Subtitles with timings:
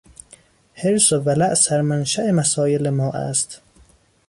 [0.73, 3.61] حرص و ولع سرمنشا مسایل ما است.